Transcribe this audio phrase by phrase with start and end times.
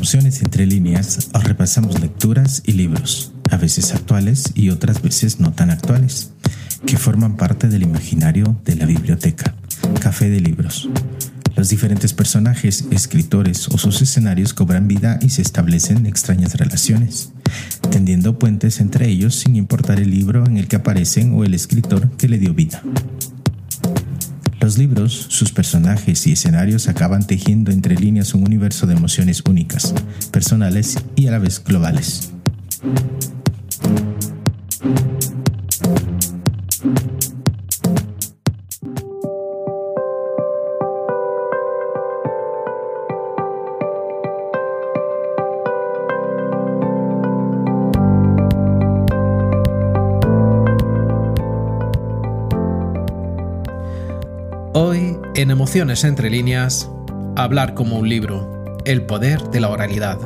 [0.00, 5.68] Emociones entre líneas repasamos lecturas y libros, a veces actuales y otras veces no tan
[5.68, 6.30] actuales,
[6.86, 9.54] que forman parte del imaginario de la biblioteca,
[10.00, 10.88] Café de Libros.
[11.54, 17.32] Los diferentes personajes, escritores o sus escenarios cobran vida y se establecen extrañas relaciones,
[17.90, 22.10] tendiendo puentes entre ellos sin importar el libro en el que aparecen o el escritor
[22.12, 22.82] que le dio vida.
[24.60, 29.94] Los libros, sus personajes y escenarios acaban tejiendo entre líneas un universo de emociones únicas,
[30.30, 32.30] personales y a la vez globales.
[55.40, 56.90] En Emociones entre líneas,
[57.34, 60.18] hablar como un libro, el poder de la oralidad.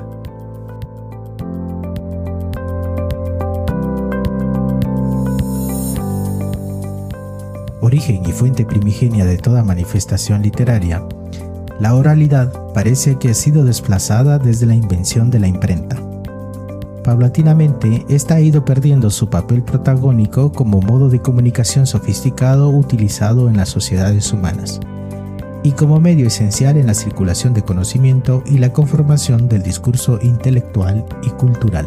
[7.80, 11.06] Origen y fuente primigenia de toda manifestación literaria,
[11.78, 15.96] la oralidad parece que ha sido desplazada desde la invención de la imprenta.
[17.04, 23.58] Paulatinamente, esta ha ido perdiendo su papel protagónico como modo de comunicación sofisticado utilizado en
[23.58, 24.80] las sociedades humanas,
[25.64, 31.04] y como medio esencial en la circulación de conocimiento y la conformación del discurso intelectual
[31.22, 31.86] y cultural,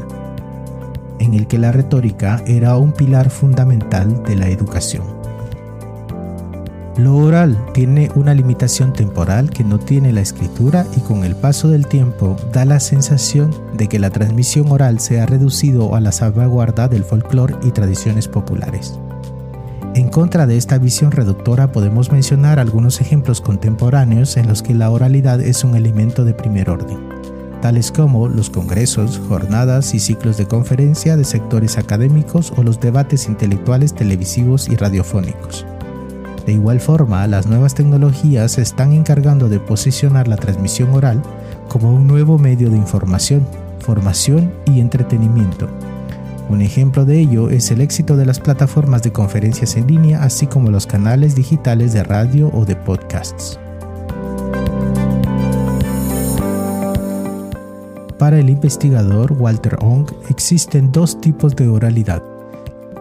[1.20, 5.04] en el que la retórica era un pilar fundamental de la educación.
[6.98, 11.70] Lo oral tiene una limitación temporal que no tiene la escritura y con el paso
[11.70, 16.12] del tiempo da la sensación de que la transmisión oral se ha reducido a la
[16.12, 19.00] salvaguarda del folclore y tradiciones populares.
[19.98, 24.92] En contra de esta visión reductora podemos mencionar algunos ejemplos contemporáneos en los que la
[24.92, 27.00] oralidad es un elemento de primer orden,
[27.64, 33.28] tales como los congresos, jornadas y ciclos de conferencia de sectores académicos o los debates
[33.28, 35.66] intelectuales televisivos y radiofónicos.
[36.46, 41.24] De igual forma, las nuevas tecnologías se están encargando de posicionar la transmisión oral
[41.70, 43.48] como un nuevo medio de información,
[43.80, 45.68] formación y entretenimiento.
[46.50, 50.48] Un ejemplo de ello es el éxito de las plataformas de conferencias en línea, así
[50.48, 53.60] como los canales digitales de radio o de podcasts.
[58.18, 62.24] Para el investigador Walter Ong existen dos tipos de oralidad.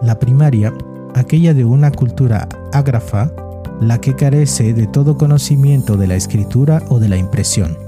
[0.03, 0.73] La primaria
[1.17, 3.33] aquella de una cultura ágrafa,
[3.81, 7.79] la que carece de todo conocimiento de la escritura o de la impresión.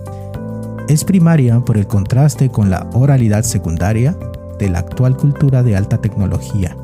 [0.88, 4.16] Es primaria por el contraste con la oralidad secundaria
[4.58, 6.76] de la actual cultura de alta tecnología,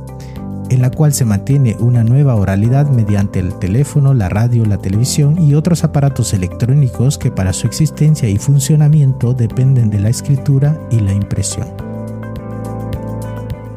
[0.71, 5.43] en la cual se mantiene una nueva oralidad mediante el teléfono, la radio, la televisión
[5.43, 11.01] y otros aparatos electrónicos que para su existencia y funcionamiento dependen de la escritura y
[11.01, 11.69] la impresión.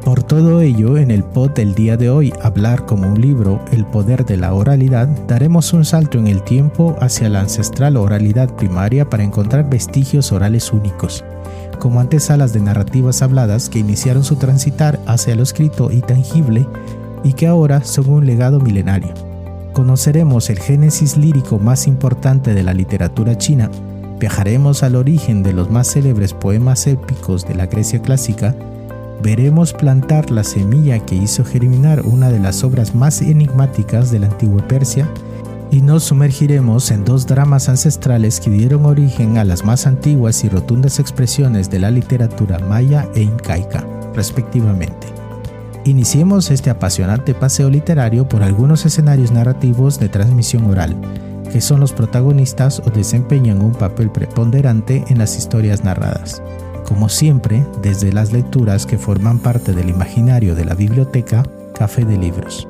[0.07, 3.85] Por todo ello, en el pod del día de hoy, Hablar como un libro, el
[3.85, 9.09] poder de la oralidad, daremos un salto en el tiempo hacia la ancestral oralidad primaria
[9.09, 11.25] para encontrar vestigios orales únicos,
[11.79, 16.67] como antesalas de narrativas habladas que iniciaron su transitar hacia lo escrito y tangible
[17.23, 19.13] y que ahora son un legado milenario.
[19.73, 23.69] Conoceremos el génesis lírico más importante de la literatura china,
[24.19, 28.55] viajaremos al origen de los más célebres poemas épicos de la Grecia clásica,
[29.21, 34.27] veremos plantar la semilla que hizo germinar una de las obras más enigmáticas de la
[34.27, 35.07] antigua Persia
[35.71, 40.49] y nos sumergiremos en dos dramas ancestrales que dieron origen a las más antiguas y
[40.49, 45.07] rotundas expresiones de la literatura maya e incaica, respectivamente.
[45.85, 50.95] Iniciemos este apasionante paseo literario por algunos escenarios narrativos de transmisión oral,
[51.51, 56.41] que son los protagonistas o desempeñan un papel preponderante en las historias narradas
[56.87, 62.17] como siempre, desde las lecturas que forman parte del imaginario de la biblioteca Café de
[62.17, 62.65] Libros.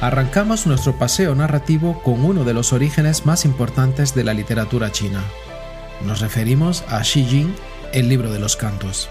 [0.00, 5.22] Arrancamos nuestro paseo narrativo con uno de los orígenes más importantes de la literatura china,
[6.04, 7.54] nos referimos a Xi Jing,
[7.92, 9.08] el libro de los cantos.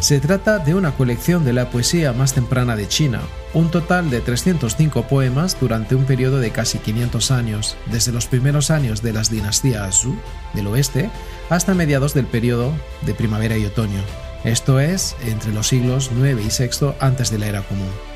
[0.00, 3.20] Se trata de una colección de la poesía más temprana de China,
[3.52, 8.70] un total de 305 poemas durante un periodo de casi 500 años, desde los primeros
[8.70, 10.16] años de las dinastías Zhou
[10.54, 11.10] del oeste
[11.50, 12.72] hasta mediados del periodo
[13.02, 14.00] de primavera y otoño,
[14.42, 18.09] esto es, entre los siglos IX y VI antes de la era común.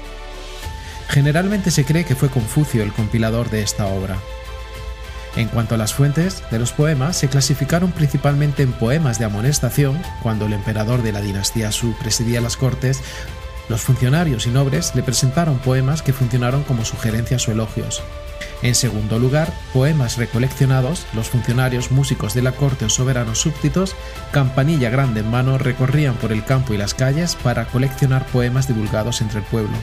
[1.08, 4.16] Generalmente se cree que fue Confucio el compilador de esta obra,
[5.36, 10.00] En cuanto a las fuentes de los poemas, se clasificaron principalmente en poemas de amonestación,
[10.22, 13.00] cuando el emperador de la dinastía Su presidía las cortes,
[13.68, 18.02] los funcionarios y nobles le presentaron poemas que funcionaron como sugerencias o elogios.
[18.62, 23.96] En segundo lugar, poemas recoleccionados, los funcionarios músicos de la corte o soberanos súbditos,
[24.32, 29.20] campanilla grande en mano, recorrían por el campo y las calles para coleccionar poemas divulgados
[29.20, 29.76] entre el pueblo.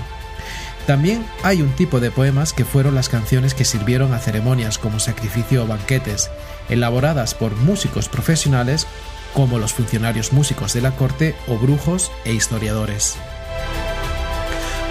[0.88, 5.00] También hay un tipo de poemas que fueron las canciones que sirvieron a ceremonias como
[5.00, 6.32] sacrificio o banquetes,
[6.70, 8.88] elaboradas por músicos profesionales
[9.34, 13.16] como los funcionarios músicos de la corte o brujos e historiadores.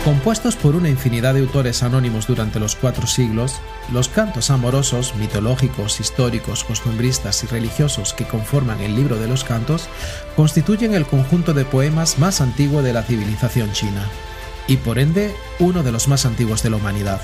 [0.05, 3.61] Compuestos por una infinidad de autores anónimos durante los cuatro siglos,
[3.93, 9.89] los cantos amorosos, mitológicos, históricos, costumbristas y religiosos que conforman el libro de los cantos
[10.37, 14.09] constituyen el conjunto de poemas más antiguo de la civilización china
[14.71, 17.21] y por ende uno de los más antiguos de la humanidad.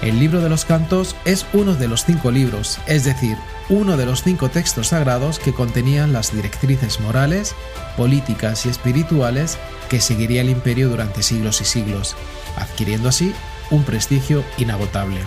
[0.00, 3.36] El libro de los cantos es uno de los cinco libros, es decir,
[3.68, 7.56] uno de los cinco textos sagrados que contenían las directrices morales,
[7.96, 9.58] políticas y espirituales
[9.90, 12.14] que seguiría el imperio durante siglos y siglos,
[12.56, 13.34] adquiriendo así
[13.72, 15.20] un prestigio inagotable.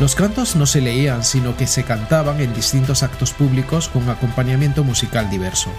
[0.00, 4.82] Los cantos no se leían, sino que se cantaban en distintos actos públicos con acompañamiento
[4.82, 5.70] musical diverso.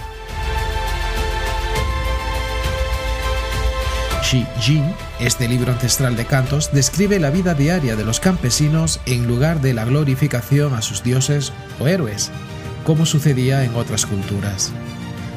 [4.31, 9.27] Shi Jin, este libro ancestral de cantos, describe la vida diaria de los campesinos en
[9.27, 11.51] lugar de la glorificación a sus dioses
[11.81, 12.31] o héroes,
[12.85, 14.71] como sucedía en otras culturas.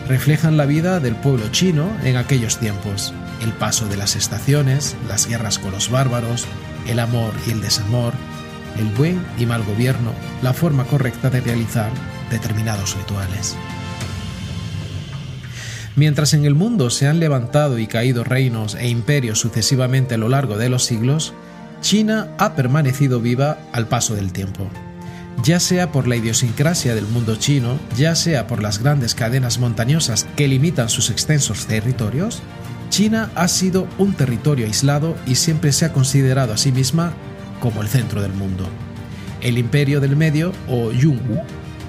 [0.06, 3.12] Reflejan la vida del pueblo chino en aquellos tiempos,
[3.43, 6.47] el paso de las estaciones, las guerras con los bárbaros,
[6.87, 8.12] el amor y el desamor,
[8.79, 11.90] el buen y mal gobierno, la forma correcta de realizar
[12.31, 13.56] determinados rituales.
[15.96, 20.29] Mientras en el mundo se han levantado y caído reinos e imperios sucesivamente a lo
[20.29, 21.35] largo de los siglos,
[21.82, 24.69] China ha permanecido viva al paso del tiempo.
[25.44, 30.26] Ya sea por la idiosincrasia del mundo chino, ya sea por las grandes cadenas montañosas
[30.37, 32.43] que limitan sus extensos territorios,
[32.88, 37.12] China ha sido un territorio aislado y siempre se ha considerado a sí misma
[37.61, 38.67] como el centro del mundo.
[39.40, 41.40] El imperio del medio, o Yungu,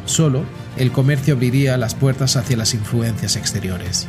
[0.06, 0.44] solo
[0.78, 4.08] el comercio abriría las puertas hacia las influencias exteriores.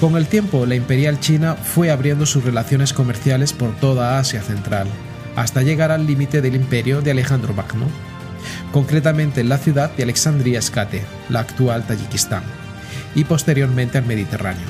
[0.00, 4.88] Con el tiempo, la imperial China fue abriendo sus relaciones comerciales por toda Asia Central,
[5.36, 7.86] hasta llegar al límite del imperio de Alejandro Magno,
[8.72, 12.42] concretamente en la ciudad de Alexandria Skate, la actual Tayikistán,
[13.14, 14.66] y posteriormente al Mediterráneo.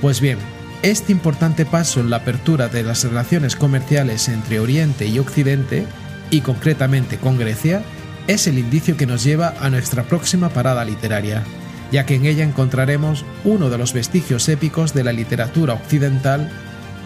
[0.00, 0.38] Pues bien,
[0.82, 5.86] este importante paso en la apertura de las relaciones comerciales entre Oriente y Occidente,
[6.30, 7.82] y concretamente con Grecia,
[8.28, 11.42] es el indicio que nos lleva a nuestra próxima parada literaria,
[11.90, 16.50] ya que en ella encontraremos uno de los vestigios épicos de la literatura occidental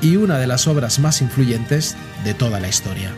[0.02, 3.12] y una de las obras más influyentes de toda la historia.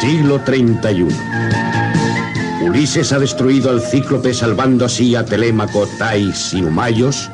[0.00, 1.65] Siglo 31
[2.66, 7.30] Ulises ha destruido al cíclope salvando así a Telémaco, Tais y Humayos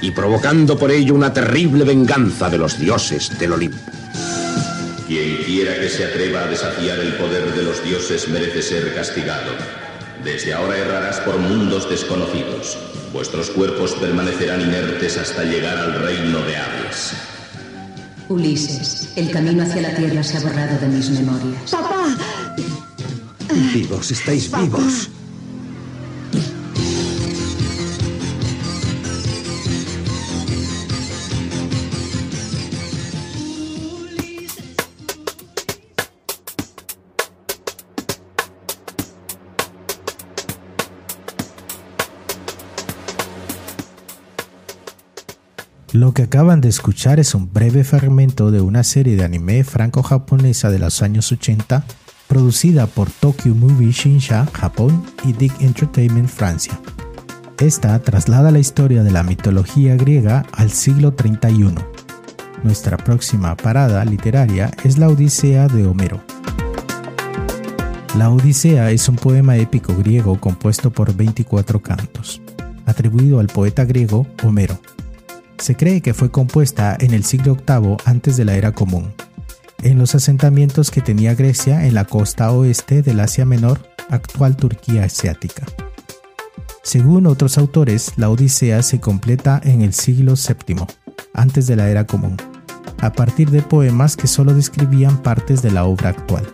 [0.00, 3.78] y provocando por ello una terrible venganza de los dioses del Olimpo.
[5.06, 9.50] Quien quiera que se atreva a desafiar el poder de los dioses merece ser castigado.
[10.24, 12.78] Desde ahora errarás por mundos desconocidos.
[13.12, 17.12] Vuestros cuerpos permanecerán inertes hasta llegar al reino de Hades.
[18.28, 21.70] Ulises, el camino hacia la Tierra se ha borrado de mis memorias.
[21.70, 22.16] ¡Papá!
[23.52, 25.10] Vivos, estáis vivos.
[45.92, 50.70] Lo que acaban de escuchar es un breve fragmento de una serie de anime franco-japonesa
[50.70, 51.84] de los años 80
[52.30, 56.78] producida por Tokyo Movie Shinsha, Japón y Dick Entertainment, Francia.
[57.58, 61.74] Esta traslada la historia de la mitología griega al siglo 31.
[62.62, 66.20] Nuestra próxima parada literaria es la Odisea de Homero.
[68.16, 72.40] La Odisea es un poema épico griego compuesto por 24 cantos,
[72.86, 74.78] atribuido al poeta griego Homero.
[75.58, 79.12] Se cree que fue compuesta en el siglo VIII antes de la era común
[79.82, 85.04] en los asentamientos que tenía Grecia en la costa oeste del Asia Menor, actual Turquía
[85.04, 85.64] asiática.
[86.82, 90.84] Según otros autores, la Odisea se completa en el siglo VII,
[91.34, 92.36] antes de la era común,
[93.00, 96.46] a partir de poemas que solo describían partes de la obra actual.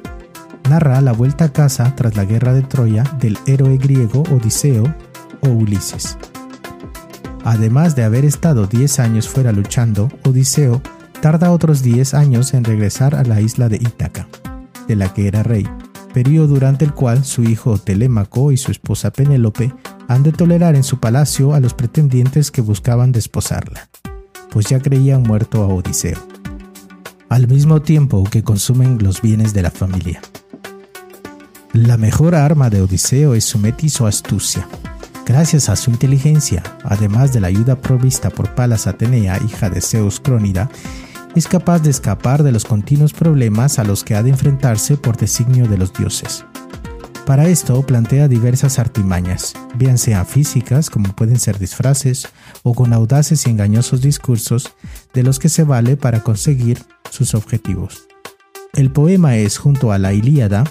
[0.68, 4.92] narra la vuelta a casa tras la guerra de Troya del héroe griego Odiseo
[5.42, 6.18] o Ulises.
[7.44, 10.82] Además de haber estado 10 años fuera luchando, Odiseo
[11.20, 14.28] tarda otros 10 años en regresar a la isla de Ítaca,
[14.86, 15.66] de la que era rey,
[16.12, 19.72] periodo durante el cual su hijo Telémaco y su esposa Penélope
[20.08, 23.88] han de tolerar en su palacio a los pretendientes que buscaban desposarla,
[24.50, 26.18] pues ya creían muerto a Odiseo,
[27.28, 30.20] al mismo tiempo que consumen los bienes de la familia.
[31.72, 34.66] La mejor arma de Odiseo es su metizo astucia.
[35.26, 40.20] Gracias a su inteligencia, además de la ayuda provista por Palas Atenea, hija de Zeus
[40.20, 40.70] Crónida,
[41.36, 45.18] es capaz de escapar de los continuos problemas a los que ha de enfrentarse por
[45.18, 46.46] designio de los dioses.
[47.26, 52.28] Para esto plantea diversas artimañas, bien sean físicas como pueden ser disfraces
[52.62, 54.72] o con audaces y engañosos discursos
[55.12, 56.78] de los que se vale para conseguir
[57.10, 58.08] sus objetivos.
[58.72, 60.64] El poema es, junto a la Ilíada,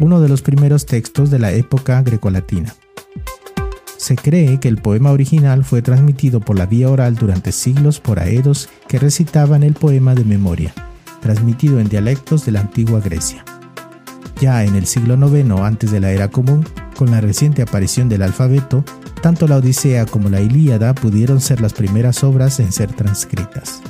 [0.00, 2.74] uno de los primeros textos de la época grecolatina.
[4.08, 8.20] Se cree que el poema original fue transmitido por la vía oral durante siglos por
[8.20, 10.72] aedos que recitaban el poema de memoria,
[11.20, 13.44] transmitido en dialectos de la antigua Grecia.
[14.40, 16.64] Ya en el siglo IX antes de la era común,
[16.96, 18.82] con la reciente aparición del alfabeto,
[19.20, 23.82] tanto la Odisea como la Ilíada pudieron ser las primeras obras en ser transcritas.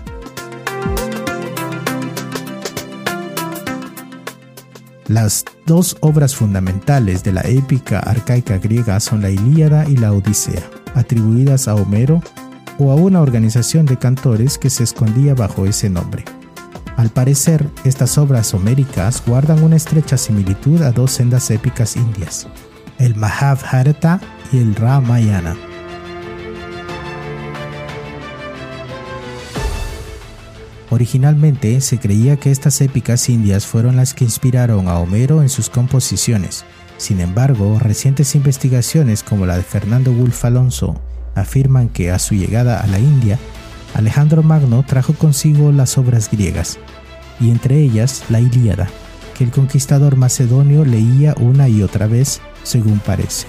[5.08, 10.62] Las dos obras fundamentales de la épica arcaica griega son la Ilíada y la Odisea,
[10.94, 12.22] atribuidas a Homero
[12.78, 16.26] o a una organización de cantores que se escondía bajo ese nombre.
[16.98, 22.46] Al parecer, estas obras homéricas guardan una estrecha similitud a dos sendas épicas indias,
[22.98, 24.20] el Mahabharata
[24.52, 25.56] y el Ramayana.
[30.90, 35.68] Originalmente se creía que estas épicas indias fueron las que inspiraron a Homero en sus
[35.68, 36.64] composiciones.
[36.97, 41.00] Sin embargo, recientes investigaciones como la de Fernando Wolf Alonso
[41.35, 43.38] afirman que a su llegada a la India,
[43.95, 46.78] Alejandro Magno trajo consigo las obras griegas,
[47.38, 48.88] y entre ellas la Ilíada,
[49.37, 53.47] que el conquistador macedonio leía una y otra vez, según parece.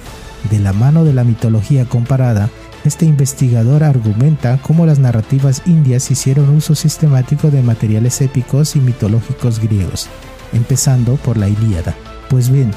[0.52, 2.50] De la mano de la mitología comparada,
[2.86, 9.60] este investigador argumenta cómo las narrativas indias hicieron uso sistemático de materiales épicos y mitológicos
[9.60, 10.08] griegos,
[10.54, 11.96] empezando por la Ilíada.
[12.30, 12.72] Pues bien,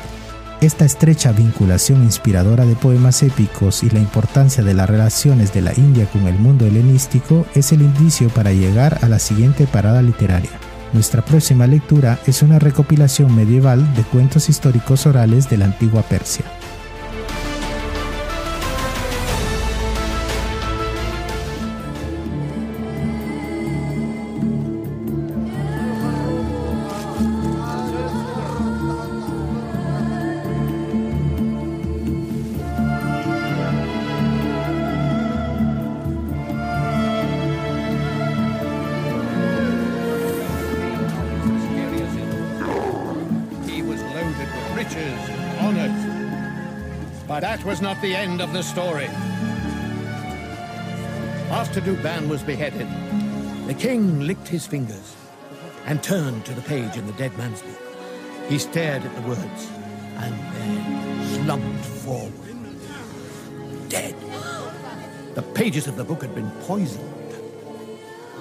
[0.61, 5.73] esta estrecha vinculación inspiradora de poemas épicos y la importancia de las relaciones de la
[5.77, 10.51] India con el mundo helenístico es el indicio para llegar a la siguiente parada literaria.
[10.93, 16.45] Nuestra próxima lectura es una recopilación medieval de cuentos históricos orales de la antigua Persia.
[47.43, 49.07] That was not the end of the story.
[51.51, 52.87] After Duban was beheaded,
[53.67, 55.17] the king licked his fingers
[55.85, 57.83] and turned to the page in the dead man's book.
[58.49, 59.71] He stared at the words
[60.19, 62.69] and then slumped forward,
[63.89, 64.15] dead.
[65.35, 67.35] The pages of the book had been poisoned,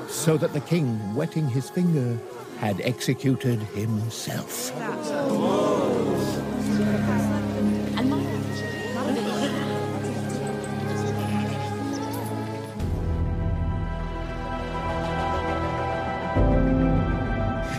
[0.10, 2.20] so that the king, wetting his finger,
[2.60, 4.72] had executed himself.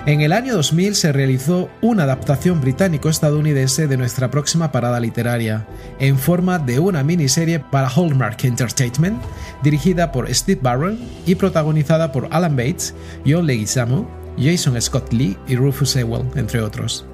[0.05, 5.65] En el año 2000 se realizó una adaptación británico-estadounidense de nuestra próxima parada literaria,
[6.01, 9.23] en forma de una miniserie para Hallmark Entertainment,
[9.63, 12.95] dirigida por Steve Barron y protagonizada por Alan Bates,
[13.25, 17.07] John Leguizamo, Jason Scott Lee y Rufus Sewell, entre otros.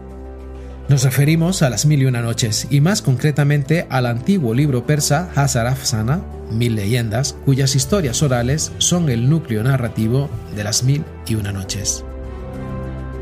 [0.88, 5.30] Nos referimos a las Mil y Una Noches, y más concretamente al antiguo libro persa
[5.34, 11.34] Hazar Afsana, Mil Leyendas, cuyas historias orales son el núcleo narrativo de las Mil y
[11.34, 12.02] Una Noches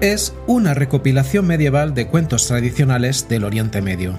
[0.01, 4.19] es una recopilación medieval de cuentos tradicionales del Oriente Medio.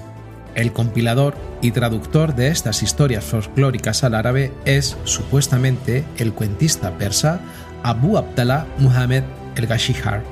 [0.54, 7.40] El compilador y traductor de estas historias folclóricas al árabe es, supuestamente, el cuentista persa
[7.84, 9.22] Abu Abdallah Muhammad
[9.54, 10.24] el-Gashihar.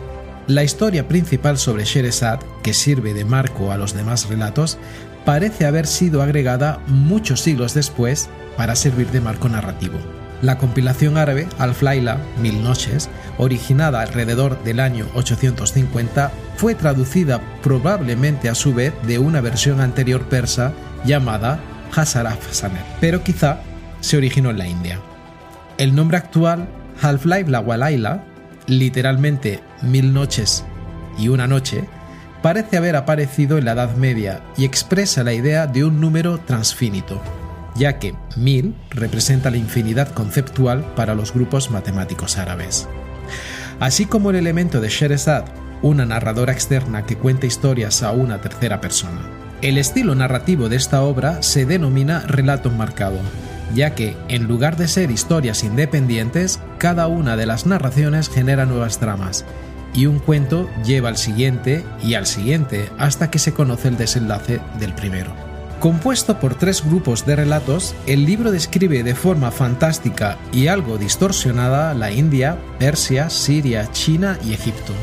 [0.49, 4.79] La historia principal sobre Sherezad, que sirve de marco a los demás relatos,
[5.25, 9.99] parece haber sido agregada muchos siglos después para servir de marco narrativo.
[10.43, 18.55] La compilación árabe Al-Flaila, Mil Noches, originada alrededor del año 850, fue traducida probablemente a
[18.55, 20.73] su vez de una versión anterior persa
[21.05, 21.61] llamada
[21.95, 23.61] Hasaraf Sanet, pero quizá
[24.00, 25.00] se originó en la India.
[25.78, 26.69] El nombre actual,
[27.00, 28.23] Half-Life La
[28.66, 30.64] literalmente Mil Noches
[31.19, 31.85] y una Noche,
[32.43, 37.21] parece haber aparecido en la Edad Media y expresa la idea de un número transfinito,
[37.76, 42.88] ya que mil representa la infinidad conceptual para los grupos matemáticos árabes.
[43.80, 45.45] Así como el elemento de Sherezad,
[45.83, 49.21] una narradora externa que cuenta historias a una tercera persona.
[49.62, 53.18] El estilo narrativo de esta obra se denomina relato marcado,
[53.75, 58.99] ya que, en lugar de ser historias independientes, cada una de las narraciones genera nuevas
[58.99, 59.45] tramas,
[59.95, 64.61] y un cuento lleva al siguiente y al siguiente hasta que se conoce el desenlace
[64.78, 65.46] del primero.
[65.80, 71.92] Compuesto por tres grupos de relatos, el libro describe de forma fantástica y algo distorsionada
[71.92, 74.95] la India, Persia, Siria, China y Egipto.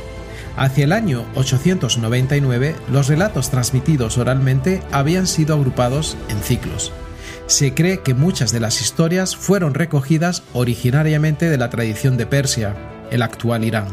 [0.57, 6.91] Hacia el año 899, los relatos transmitidos oralmente habían sido agrupados en ciclos.
[7.45, 12.75] Se cree que muchas de las historias fueron recogidas originariamente de la tradición de Persia,
[13.11, 13.87] el actual Irán,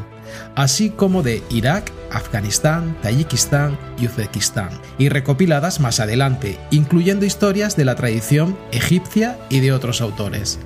[0.54, 7.84] así como de Irak, Afganistán, Tayikistán y Uzbekistán, y recopiladas más adelante, incluyendo historias de
[7.84, 10.58] la tradición egipcia y de otros autores.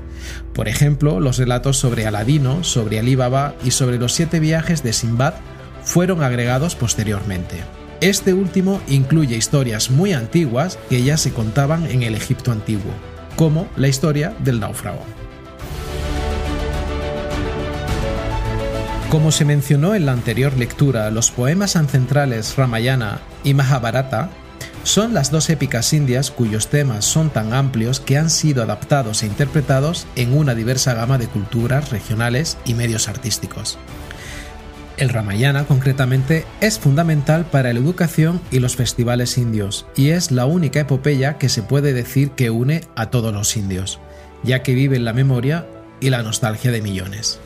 [0.52, 4.92] Por ejemplo, los relatos sobre Aladino, sobre Ali Baba y sobre los siete viajes de
[4.92, 5.34] Simbad
[5.82, 7.56] fueron agregados posteriormente.
[8.00, 12.92] Este último incluye historias muy antiguas que ya se contaban en el Egipto antiguo,
[13.36, 15.04] como la historia del náufrago.
[19.14, 24.28] Como se mencionó en la anterior lectura, los poemas ancestrales Ramayana y Mahabharata
[24.82, 29.26] son las dos épicas indias cuyos temas son tan amplios que han sido adaptados e
[29.26, 33.78] interpretados en una diversa gama de culturas regionales y medios artísticos.
[34.96, 40.46] El Ramayana, concretamente, es fundamental para la educación y los festivales indios, y es la
[40.46, 44.00] única epopeya que se puede decir que une a todos los indios,
[44.42, 45.68] ya que vive en la memoria
[46.00, 47.38] y la nostalgia de millones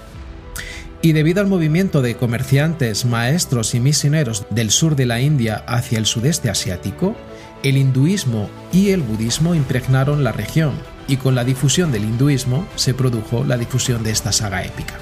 [1.01, 5.99] y debido al movimiento de comerciantes, maestros y misioneros del sur de la India hacia
[5.99, 7.15] el sudeste asiático,
[7.63, 10.73] el hinduismo y el budismo impregnaron la región,
[11.07, 14.95] y con la difusión del hinduismo se produjo la difusión de esta saga épica.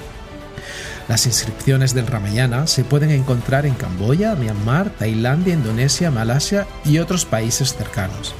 [1.07, 7.25] Las inscripciones del Ramayana se pueden encontrar en Camboya, Myanmar, Tailandia, Indonesia, Malasia y otros
[7.25, 8.35] países cercanos.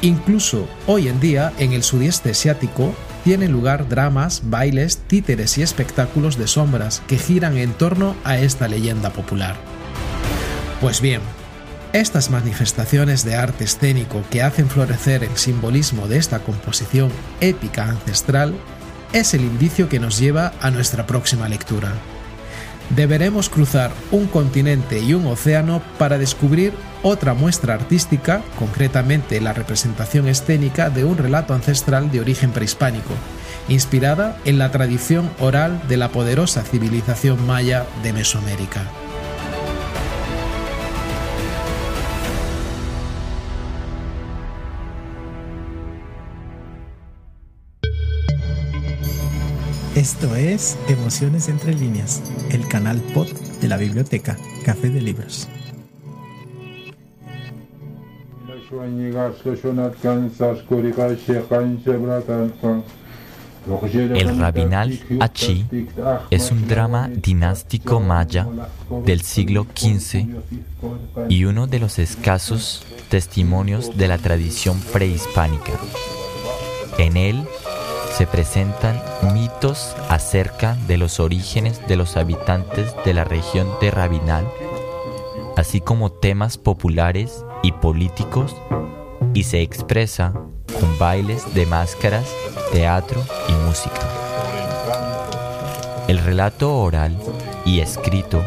[0.00, 6.38] Incluso hoy en día en el sudeste asiático tienen lugar dramas, bailes, títeres y espectáculos
[6.38, 9.56] de sombras que giran en torno a esta leyenda popular.
[10.80, 11.20] Pues bien,
[11.92, 18.54] estas manifestaciones de arte escénico que hacen florecer el simbolismo de esta composición épica ancestral
[19.12, 21.92] es el indicio que nos lleva a nuestra próxima lectura.
[22.90, 26.72] Deberemos cruzar un continente y un océano para descubrir
[27.04, 33.14] otra muestra artística, concretamente la representación escénica de un relato ancestral de origen prehispánico,
[33.68, 38.82] inspirada en la tradición oral de la poderosa civilización maya de Mesoamérica.
[50.12, 52.20] Esto es Emociones entre líneas,
[52.50, 53.28] el canal pod
[53.60, 55.46] de la biblioteca Café de Libros.
[64.16, 65.66] El Rabinal Achi
[66.30, 68.48] es un drama dinástico maya
[69.06, 70.26] del siglo XV
[71.28, 75.74] y uno de los escasos testimonios de la tradición prehispánica.
[76.98, 77.46] En él
[78.10, 79.00] se presentan
[79.32, 84.46] mitos acerca de los orígenes de los habitantes de la región de Rabinal,
[85.56, 88.56] así como temas populares y políticos,
[89.34, 90.32] y se expresa
[90.78, 92.26] con bailes de máscaras,
[92.72, 94.00] teatro y música.
[96.08, 97.16] El relato oral
[97.64, 98.42] y escrito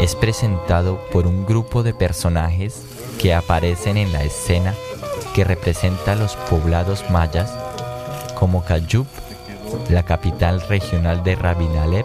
[0.00, 2.82] es presentado por un grupo de personajes
[3.18, 4.74] que aparecen en la escena
[5.34, 7.52] que representa los poblados mayas
[8.36, 9.06] como Cayub,
[9.90, 12.04] la capital regional de Rabinaleb,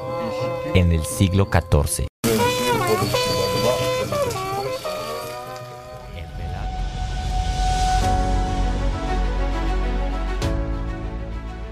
[0.74, 2.08] en el siglo XIV.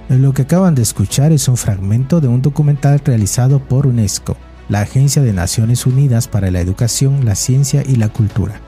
[0.10, 4.36] Lo que acaban de escuchar es un fragmento de un documental realizado por UNESCO,
[4.68, 8.60] la Agencia de Naciones Unidas para la Educación, la Ciencia y la Cultura,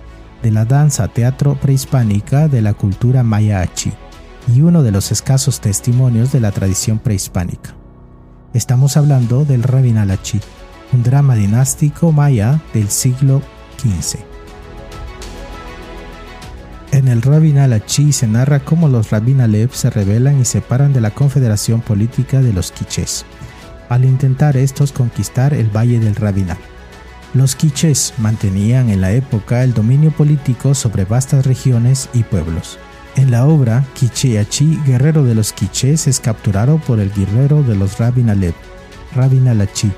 [0.41, 3.61] de la danza teatro prehispánica de la cultura maya
[4.47, 7.75] y uno de los escasos testimonios de la tradición prehispánica.
[8.53, 9.97] Estamos hablando del Rabin
[10.93, 13.41] un drama dinástico maya del siglo
[13.79, 14.19] XV.
[16.91, 20.99] En el Rabin al se narra cómo los Rabin Alev se rebelan y separan de
[20.99, 23.25] la confederación política de los quichés,
[23.87, 26.57] al intentar estos conquistar el valle del Rabinal.
[27.33, 32.77] Los quichés mantenían en la época el dominio político sobre vastas regiones y pueblos.
[33.15, 37.99] En la obra, Quicheachi, guerrero de los quichés, es capturado por el guerrero de los
[37.99, 38.53] Rabin Alev,
[39.13, 39.91] Rabin Alachi,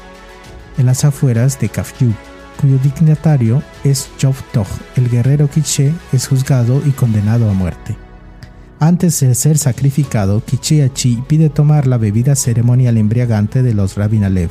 [0.78, 2.12] en las afueras de Kafyu,
[2.60, 7.96] cuyo dignatario es Tog, el guerrero quiché, es juzgado y condenado a muerte.
[8.80, 14.50] Antes de ser sacrificado, Kicheachi pide tomar la bebida ceremonial embriagante de los Rabin Alev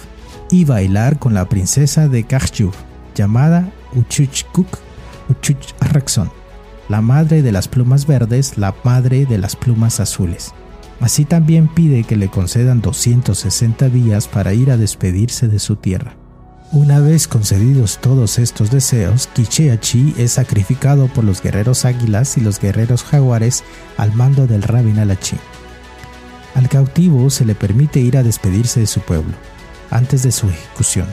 [0.51, 2.70] y bailar con la princesa de Kafyu,
[3.14, 4.79] llamada Uchuchkuk
[5.29, 5.75] Uchuch
[6.88, 10.53] la madre de las plumas verdes, la madre de las plumas azules.
[11.01, 16.16] Así también pide que le concedan 260 días para ir a despedirse de su tierra.
[16.71, 22.61] Una vez concedidos todos estos deseos, Kicheachi es sacrificado por los guerreros águilas y los
[22.61, 23.62] guerreros jaguares
[23.99, 25.37] al mando del Rabin Alachi.
[26.55, 29.35] Al cautivo se le permite ir a despedirse de su pueblo.
[29.90, 31.07] Antes de su ejecución,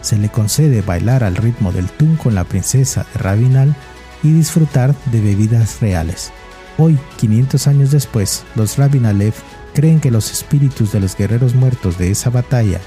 [0.00, 3.74] se le concede bailar al ritmo del tun con la princesa de Rabinal
[4.22, 6.32] y disfrutar de bebidas reales.
[6.78, 9.34] Hoy, 500 años después, los Rabinalev
[9.74, 12.80] creen que los espíritus de los guerreros muertos de esa batalla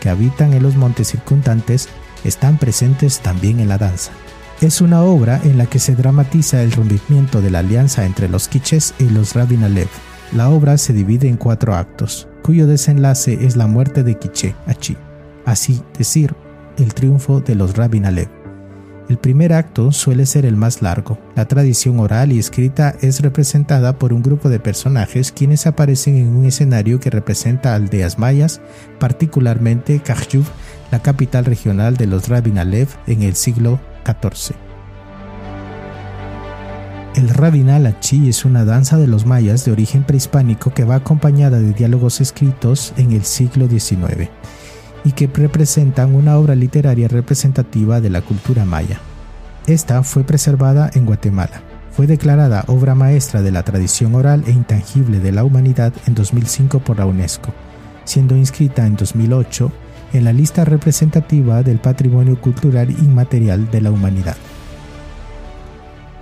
[0.00, 1.88] que habitan en los montes circundantes
[2.24, 4.12] están presentes también en la danza.
[4.60, 8.48] Es una obra en la que se dramatiza el rompimiento de la alianza entre los
[8.48, 9.88] quiches y los Rabin Alev.
[10.32, 14.96] La obra se divide en cuatro actos, cuyo desenlace es la muerte de Quiché, Achi,
[15.44, 16.34] así decir,
[16.78, 18.35] el triunfo de los Rabin Alev.
[19.08, 21.16] El primer acto suele ser el más largo.
[21.36, 26.34] La tradición oral y escrita es representada por un grupo de personajes quienes aparecen en
[26.34, 28.60] un escenario que representa aldeas mayas,
[28.98, 30.46] particularmente Kajyuv,
[30.90, 34.56] la capital regional de los Rabin Alev en el siglo XIV.
[37.14, 41.60] El Rabinal Achi es una danza de los mayas de origen prehispánico que va acompañada
[41.60, 44.28] de diálogos escritos en el siglo XIX
[45.06, 48.98] y que representan una obra literaria representativa de la cultura maya.
[49.68, 51.62] Esta fue preservada en Guatemala.
[51.92, 56.80] Fue declarada obra maestra de la tradición oral e intangible de la humanidad en 2005
[56.80, 57.54] por la UNESCO,
[58.04, 59.70] siendo inscrita en 2008
[60.12, 64.36] en la lista representativa del patrimonio cultural inmaterial de la humanidad.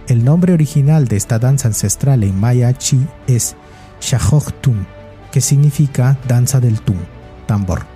[0.09, 3.57] El nombre original de esta danza ancestral en maya chi es
[4.61, 4.87] Tun,
[5.33, 6.99] que significa danza del tun,
[7.47, 7.94] tambor.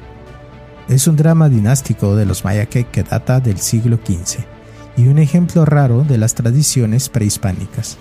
[0.89, 4.39] Es un drama dinástico de los Mayaque que data del siglo XV
[4.97, 7.99] y un ejemplo raro de las tradiciones prehispánicas.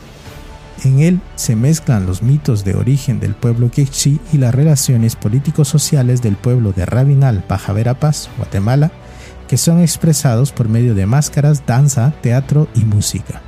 [0.85, 6.21] En él se mezclan los mitos de origen del pueblo quechí y las relaciones político-sociales
[6.21, 8.89] del pueblo de Rabinal, Baja Verapaz, Guatemala,
[9.49, 13.41] que son expresados por medio de máscaras, danza, teatro y música.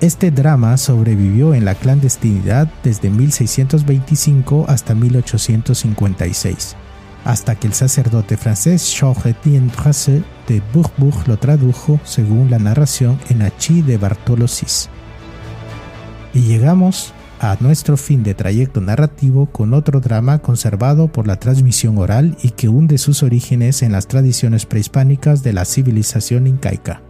[0.00, 6.76] Este drama sobrevivió en la clandestinidad desde 1625 hasta 1856
[7.24, 13.42] hasta que el sacerdote francés Jean-Étienne Brasseux de Bourbourg lo tradujo según la narración en
[13.42, 14.88] Achi de Bartolosis.
[16.32, 21.96] Y llegamos a nuestro fin de trayecto narrativo con otro drama conservado por la transmisión
[21.98, 27.02] oral y que hunde sus orígenes en las tradiciones prehispánicas de la civilización incaica.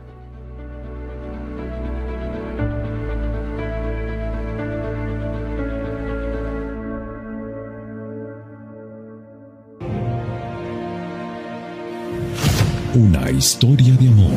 [12.93, 14.33] Una historia de amor.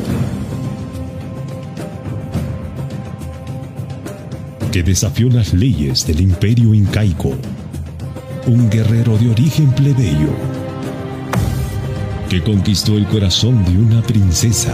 [4.70, 7.34] Que desafió las leyes del imperio incaico.
[8.46, 10.30] Un guerrero de origen plebeyo.
[12.28, 14.72] Que conquistó el corazón de una princesa.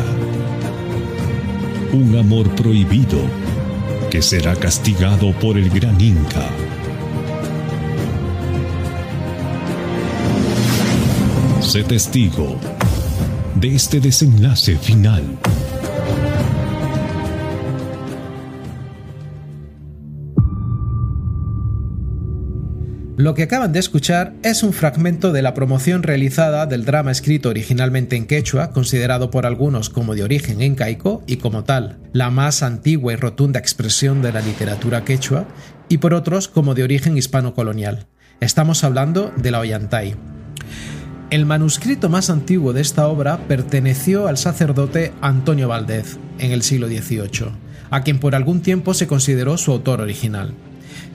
[1.94, 3.18] Un amor prohibido
[4.10, 6.50] que será castigado por el gran Inca.
[11.62, 12.58] Sé testigo
[13.60, 15.22] de este desenlace final.
[23.18, 27.50] Lo que acaban de escuchar es un fragmento de la promoción realizada del drama escrito
[27.50, 32.62] originalmente en quechua, considerado por algunos como de origen incaico y como tal, la más
[32.62, 35.46] antigua y rotunda expresión de la literatura quechua,
[35.90, 38.06] y por otros como de origen hispano-colonial.
[38.40, 40.39] Estamos hablando de la Ollantay.
[41.30, 46.88] El manuscrito más antiguo de esta obra perteneció al sacerdote Antonio Valdez en el siglo
[46.88, 47.52] XVIII,
[47.88, 50.54] a quien por algún tiempo se consideró su autor original.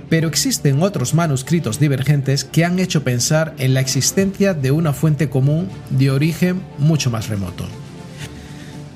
[0.07, 5.31] pero existen otros manuscritos divergentes que han hecho pensar en la existencia de una fuente
[5.31, 7.65] común de origen mucho más remoto.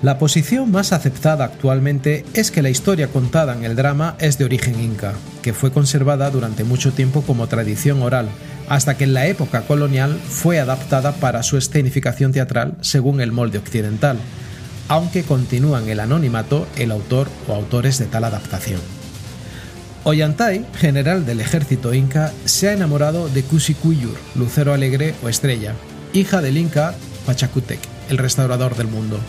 [0.02, 4.46] La posición más aceptada actualmente es que la historia contada en el drama es de
[4.46, 8.30] origen inca, que fue conservada durante mucho tiempo como tradición oral,
[8.70, 13.58] hasta que en la época colonial fue adaptada para su escenificación teatral según el molde
[13.58, 14.18] occidental,
[14.88, 18.80] aunque continúan el anonimato el autor o autores de tal adaptación.
[20.06, 25.74] Ollantay, general del ejército inca, se ha enamorado de Kusikuyur, lucero alegre o estrella,
[26.14, 29.20] hija del inca Pachacutec, el restaurador del mundo.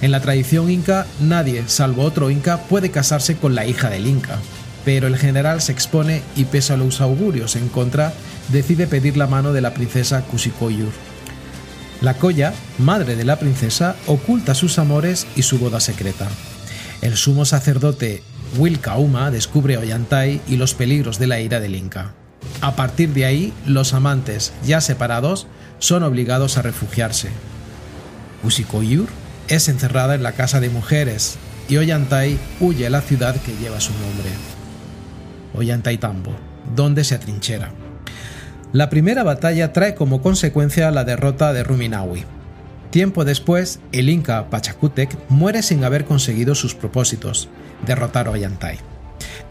[0.00, 4.38] En la tradición inca, nadie, salvo otro inca, puede casarse con la hija del inca,
[4.84, 8.12] pero el general se expone y pese a los augurios en contra,
[8.52, 10.92] decide pedir la mano de la princesa Kusikoyur.
[12.00, 16.28] La Koya, madre de la princesa, oculta sus amores y su boda secreta.
[17.02, 18.22] El sumo sacerdote
[18.56, 22.12] Wilkauma descubre Ollantay y los peligros de la ira del Inca.
[22.60, 25.48] A partir de ahí, los amantes, ya separados,
[25.80, 27.30] son obligados a refugiarse.
[28.42, 29.08] Kusikoyur
[29.48, 33.80] es encerrada en la casa de mujeres y Ollantay huye a la ciudad que lleva
[33.80, 34.30] su nombre.
[35.54, 36.34] Ollantaytambo,
[36.74, 37.70] donde se atrinchera.
[38.72, 42.24] La primera batalla trae como consecuencia la derrota de Ruminawi.
[42.90, 47.48] Tiempo después, el inca Pachacútec muere sin haber conseguido sus propósitos,
[47.86, 48.78] derrotar a Ollantay.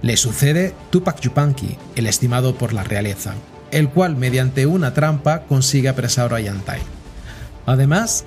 [0.01, 3.33] Le sucede Tupac Yupanqui, el estimado por la realeza,
[3.71, 6.79] el cual mediante una trampa consigue apresar a Ollantay.
[7.65, 8.23] Además,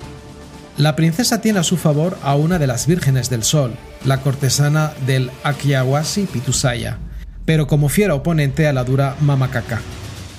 [0.77, 3.73] la princesa tiene a su favor a una de las vírgenes del sol,
[4.05, 6.97] la cortesana del Akiawasi Pitusaya,
[7.45, 9.81] pero como fiera oponente a la dura Mamacaca,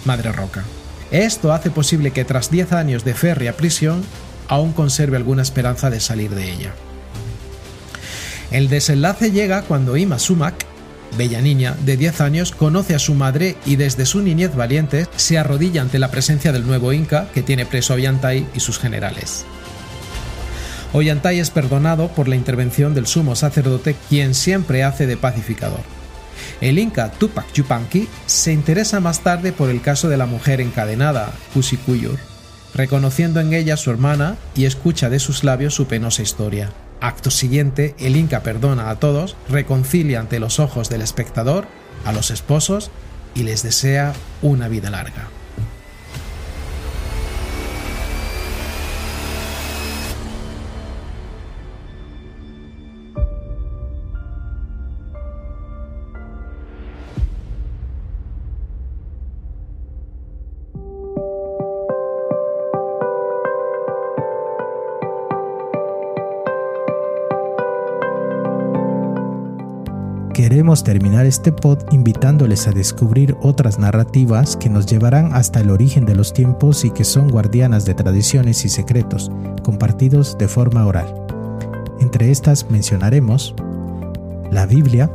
[0.05, 0.65] Madre Roca.
[1.11, 4.03] Esto hace posible que tras 10 años de férrea prisión,
[4.49, 6.73] aún conserve alguna esperanza de salir de ella.
[8.51, 10.67] El desenlace llega cuando Ima Sumac,
[11.17, 15.39] bella niña de 10 años, conoce a su madre y desde su niñez valiente se
[15.39, 19.45] arrodilla ante la presencia del nuevo Inca que tiene preso a Ollantay y sus generales.
[20.93, 25.81] Ollantay es perdonado por la intervención del sumo sacerdote, quien siempre hace de pacificador.
[26.61, 31.33] El inca Tupac Yupanqui se interesa más tarde por el caso de la mujer encadenada,
[31.55, 32.19] Kusikuyur,
[32.75, 36.71] reconociendo en ella a su hermana y escucha de sus labios su penosa historia.
[37.01, 41.67] Acto siguiente, el inca perdona a todos, reconcilia ante los ojos del espectador
[42.05, 42.91] a los esposos
[43.35, 45.29] y les desea una vida larga.
[70.73, 76.15] Terminar este pod invitándoles a descubrir otras narrativas que nos llevarán hasta el origen de
[76.15, 79.31] los tiempos y que son guardianas de tradiciones y secretos,
[79.63, 81.15] compartidos de forma oral.
[82.01, 83.55] Entre estas mencionaremos
[84.51, 85.13] la Biblia,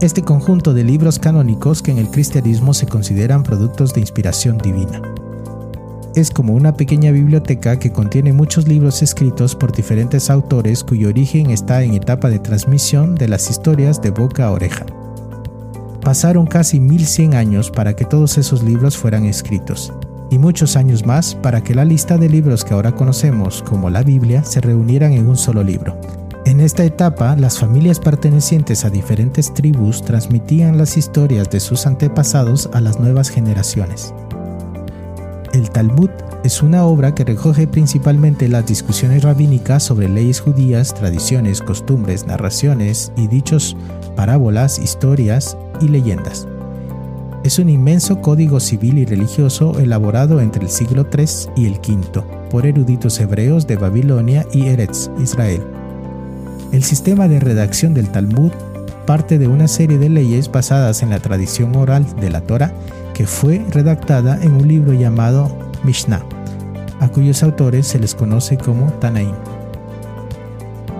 [0.00, 5.02] este conjunto de libros canónicos que en el cristianismo se consideran productos de inspiración divina
[6.14, 11.50] es como una pequeña biblioteca que contiene muchos libros escritos por diferentes autores cuyo origen
[11.50, 14.86] está en etapa de transmisión de las historias de boca a oreja.
[16.00, 19.92] Pasaron casi 1100 años para que todos esos libros fueran escritos,
[20.30, 24.02] y muchos años más para que la lista de libros que ahora conocemos como la
[24.02, 25.98] Biblia se reunieran en un solo libro.
[26.44, 32.70] En esta etapa, las familias pertenecientes a diferentes tribus transmitían las historias de sus antepasados
[32.72, 34.14] a las nuevas generaciones.
[35.54, 36.10] El Talmud
[36.44, 43.12] es una obra que recoge principalmente las discusiones rabínicas sobre leyes judías, tradiciones, costumbres, narraciones
[43.16, 43.76] y dichos,
[44.14, 46.46] parábolas, historias y leyendas.
[47.44, 52.22] Es un inmenso código civil y religioso elaborado entre el siglo III y el V
[52.50, 55.62] por eruditos hebreos de Babilonia y Eretz, Israel.
[56.72, 58.52] El sistema de redacción del Talmud
[59.08, 62.74] parte de una serie de leyes basadas en la tradición oral de la Torah
[63.14, 65.50] que fue redactada en un libro llamado
[65.82, 66.22] Mishnah,
[67.00, 69.32] a cuyos autores se les conoce como Tanaim.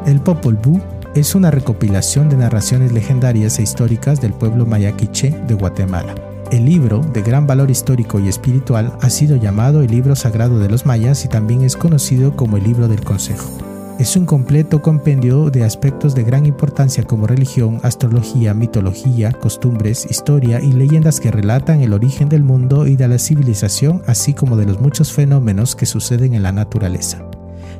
[0.07, 0.81] El Popol Vuh
[1.14, 6.14] es una recopilación de narraciones legendarias e históricas del pueblo mayaquiche de Guatemala.
[6.51, 10.71] El libro, de gran valor histórico y espiritual, ha sido llamado el libro sagrado de
[10.71, 13.78] los mayas y también es conocido como el libro del consejo.
[13.99, 20.61] Es un completo compendio de aspectos de gran importancia como religión, astrología, mitología, costumbres, historia
[20.61, 24.67] y leyendas que relatan el origen del mundo y de la civilización, así como de
[24.67, 27.29] los muchos fenómenos que suceden en la naturaleza.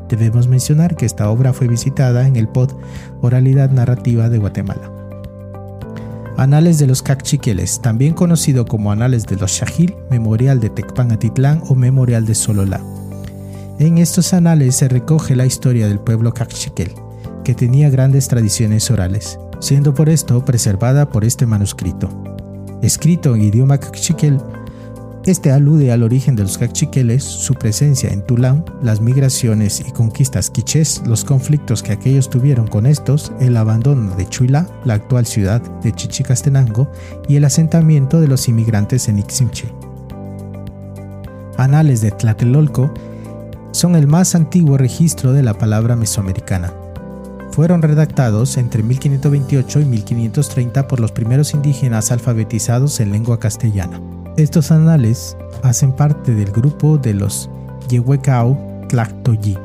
[0.09, 2.73] Debemos mencionar que esta obra fue visitada en el pod
[3.23, 4.91] Oralidad Narrativa de Guatemala.
[6.37, 11.77] Anales de los Cachiqueles, también conocido como Anales de los Shahil, Memorial de Tecpanatitlán o
[11.77, 12.81] Memorial de Sololá.
[13.81, 16.91] En estos anales se recoge la historia del pueblo cachiquel,
[17.45, 22.11] que tenía grandes tradiciones orales, siendo por esto preservada por este manuscrito.
[22.83, 24.41] Escrito en idioma cachiquel,
[25.25, 30.51] este alude al origen de los cachiqueles, su presencia en Tulán, las migraciones y conquistas
[30.51, 35.63] quichés, los conflictos que aquellos tuvieron con estos, el abandono de Chuila, la actual ciudad
[35.83, 36.91] de Chichicastenango,
[37.29, 39.73] y el asentamiento de los inmigrantes en Iximche.
[41.59, 42.93] Anales de Tlatelolco
[43.73, 46.73] son el más antiguo registro de la palabra mesoamericana.
[47.53, 54.01] Fueron redactados entre 1528 y 1530 por los primeros indígenas alfabetizados en lengua castellana.
[54.37, 57.51] Estos anales hacen parte del grupo de los
[57.89, 59.57] Yehuecao Tlactoyi,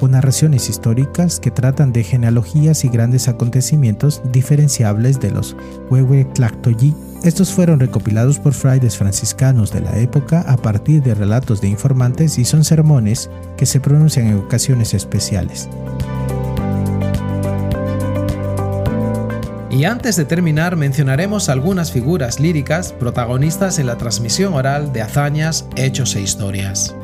[0.00, 5.56] o narraciones históricas que tratan de genealogías y grandes acontecimientos diferenciables de los
[5.90, 6.94] Huehue Tlactoyi.
[7.24, 12.38] Estos fueron recopilados por frailes franciscanos de la época a partir de relatos de informantes
[12.38, 15.68] y son sermones que se pronuncian en ocasiones especiales.
[19.70, 25.66] Y antes de terminar mencionaremos algunas figuras líricas protagonistas en la transmisión oral de hazañas,
[25.76, 26.94] hechos e historias.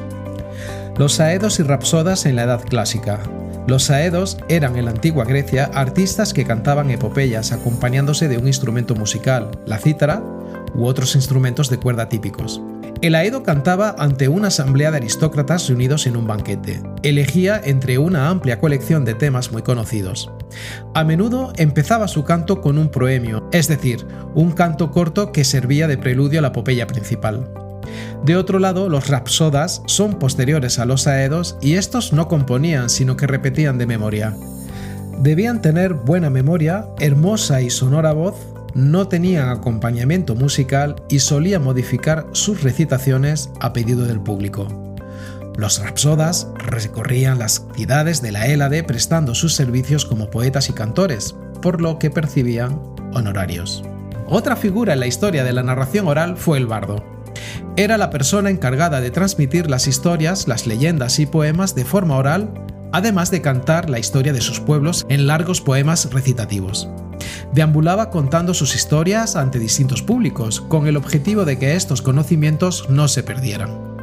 [0.96, 3.20] Los saedos y rapsodas en la Edad Clásica.
[3.66, 8.94] Los saedos eran en la antigua Grecia artistas que cantaban epopeyas acompañándose de un instrumento
[8.94, 10.22] musical, la cítara,
[10.74, 12.60] u otros instrumentos de cuerda típicos.
[13.00, 16.82] El Aedo cantaba ante una asamblea de aristócratas reunidos en un banquete.
[17.02, 20.30] Elegía entre una amplia colección de temas muy conocidos.
[20.94, 25.88] A menudo empezaba su canto con un proemio, es decir, un canto corto que servía
[25.88, 27.63] de preludio a la epopeya principal.
[28.24, 33.16] De otro lado, los rapsodas son posteriores a los aedos y estos no componían, sino
[33.16, 34.34] que repetían de memoria.
[35.18, 38.34] Debían tener buena memoria, hermosa y sonora voz,
[38.74, 44.66] no tenían acompañamiento musical y solían modificar sus recitaciones a pedido del público.
[45.56, 51.36] Los rapsodas recorrían las ciudades de la Hélade prestando sus servicios como poetas y cantores,
[51.62, 52.80] por lo que percibían
[53.12, 53.84] honorarios.
[54.26, 57.13] Otra figura en la historia de la narración oral fue el bardo.
[57.76, 62.54] Era la persona encargada de transmitir las historias, las leyendas y poemas de forma oral,
[62.92, 66.88] además de cantar la historia de sus pueblos en largos poemas recitativos
[67.54, 73.08] deambulaba contando sus historias ante distintos públicos, con el objetivo de que estos conocimientos no
[73.08, 73.93] se perdieran.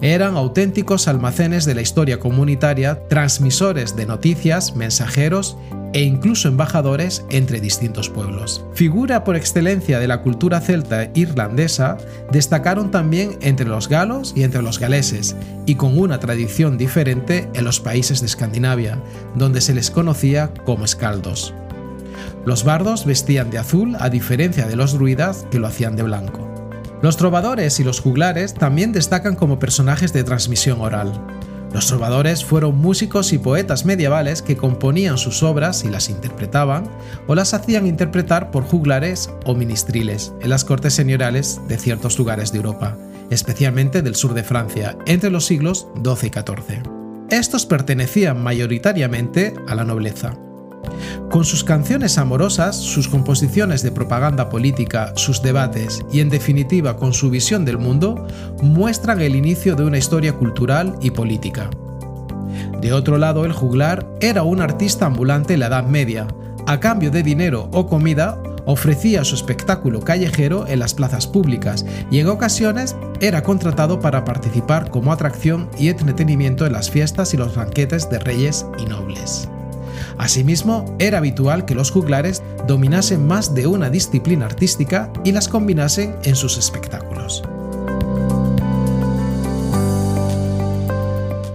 [0.00, 5.56] Eran auténticos almacenes de la historia comunitaria, transmisores de noticias, mensajeros
[5.94, 8.64] e incluso embajadores entre distintos pueblos.
[8.74, 11.96] Figura por excelencia de la cultura celta irlandesa,
[12.32, 17.64] destacaron también entre los galos y entre los galeses, y con una tradición diferente en
[17.64, 18.98] los países de Escandinavia,
[19.36, 21.54] donde se les conocía como escaldos.
[22.44, 26.53] Los bardos vestían de azul a diferencia de los druidas que lo hacían de blanco.
[27.04, 31.12] Los trovadores y los juglares también destacan como personajes de transmisión oral.
[31.74, 36.88] Los trovadores fueron músicos y poetas medievales que componían sus obras y las interpretaban
[37.26, 42.52] o las hacían interpretar por juglares o ministriles en las cortes señoriales de ciertos lugares
[42.52, 42.96] de Europa,
[43.28, 46.88] especialmente del sur de Francia, entre los siglos XII y XIV.
[47.28, 50.38] Estos pertenecían mayoritariamente a la nobleza.
[51.30, 57.12] Con sus canciones amorosas, sus composiciones de propaganda política, sus debates y en definitiva con
[57.12, 58.26] su visión del mundo,
[58.62, 61.70] muestran el inicio de una historia cultural y política.
[62.80, 66.26] De otro lado, el juglar era un artista ambulante en la Edad Media.
[66.66, 72.18] A cambio de dinero o comida, ofrecía su espectáculo callejero en las plazas públicas y
[72.18, 77.54] en ocasiones era contratado para participar como atracción y entretenimiento en las fiestas y los
[77.54, 79.48] banquetes de reyes y nobles.
[80.18, 86.14] Asimismo, era habitual que los juglares dominasen más de una disciplina artística y las combinasen
[86.24, 87.42] en sus espectáculos.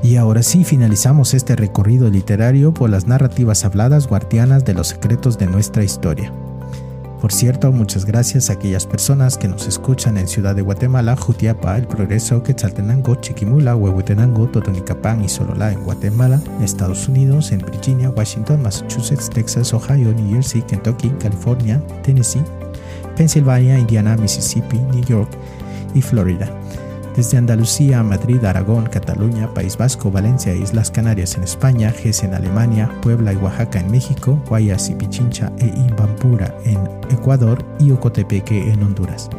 [0.09, 5.37] Y ahora sí finalizamos este recorrido literario por las narrativas habladas guardianas de los secretos
[5.37, 6.33] de nuestra historia.
[7.21, 11.77] Por cierto, muchas gracias a aquellas personas que nos escuchan en Ciudad de Guatemala, Jutiapa,
[11.77, 18.61] El Progreso, Quetzaltenango, Chiquimula, Huehuetenango, Totonicapán y Sololá en Guatemala, Estados Unidos, en Virginia, Washington,
[18.61, 22.43] Massachusetts, Texas, Ohio, New Jersey, Kentucky, California, Tennessee,
[23.17, 25.29] Pensilvania, Indiana, Mississippi, New York
[25.93, 26.49] y Florida
[27.19, 32.33] desde Andalucía, Madrid, Aragón, Cataluña, País Vasco, Valencia e Islas Canarias en España, Gese en
[32.33, 36.79] Alemania, Puebla y Oaxaca en México, Guayas y Pichincha e Ibampura en
[37.11, 39.29] Ecuador y Ocotepeque en Honduras.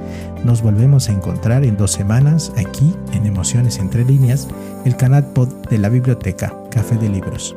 [0.44, 4.46] Nos volvemos a encontrar en dos semanas aquí en Emociones Entre Líneas,
[4.84, 7.56] el canal pod de la biblioteca Café de Libros.